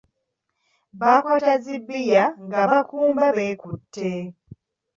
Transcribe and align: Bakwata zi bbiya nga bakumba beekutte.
Bakwata 0.99 1.53
zi 1.63 1.75
bbiya 1.81 2.23
nga 2.45 2.61
bakumba 2.69 3.25
beekutte. 3.35 4.09